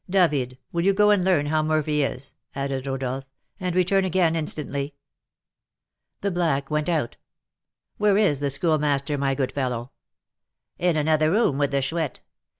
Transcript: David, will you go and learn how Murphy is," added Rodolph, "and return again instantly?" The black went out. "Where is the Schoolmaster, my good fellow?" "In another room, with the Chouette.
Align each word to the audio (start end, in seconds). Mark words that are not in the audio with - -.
David, 0.09 0.57
will 0.71 0.83
you 0.83 0.93
go 0.95 1.11
and 1.11 1.23
learn 1.23 1.45
how 1.45 1.61
Murphy 1.61 2.01
is," 2.01 2.33
added 2.55 2.87
Rodolph, 2.87 3.27
"and 3.59 3.75
return 3.75 4.03
again 4.03 4.35
instantly?" 4.35 4.95
The 6.21 6.31
black 6.31 6.71
went 6.71 6.89
out. 6.89 7.17
"Where 7.97 8.17
is 8.17 8.39
the 8.39 8.49
Schoolmaster, 8.49 9.15
my 9.19 9.35
good 9.35 9.51
fellow?" 9.51 9.91
"In 10.79 10.97
another 10.97 11.29
room, 11.29 11.59
with 11.59 11.69
the 11.69 11.83
Chouette. 11.83 12.21